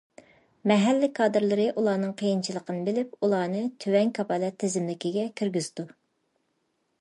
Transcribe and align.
مەھەللە 0.69 1.09
كادىرلىرى 1.19 1.67
ئۇلارنىڭ 1.81 2.15
قىيىنچىلىقىنى 2.21 2.81
بىلىپ، 2.87 3.13
ئۇلارنى« 3.27 3.61
تۆۋەن 3.85 4.15
كاپالەت» 4.19 4.59
تىزىملىكىگە 4.65 5.29
كىرگۈزىدۇ. 5.43 5.87